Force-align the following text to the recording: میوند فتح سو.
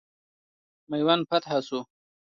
میوند 0.89 1.23
فتح 1.29 1.53
سو. 1.67 1.79